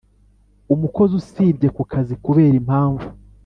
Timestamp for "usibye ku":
1.21-1.83